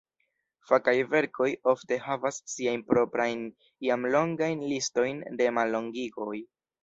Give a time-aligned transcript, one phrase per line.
[0.69, 3.45] Fakaj verkoj ofte havas siajn proprajn,
[3.89, 6.35] iam longajn, listojn de mallongigoj.